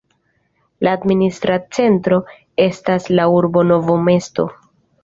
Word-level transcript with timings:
La 0.87 0.93
administra 0.99 1.59
centro 1.79 2.19
estas 2.67 3.09
la 3.21 3.31
urbo 3.39 3.69
Novo 3.75 4.03
mesto. 4.11 4.53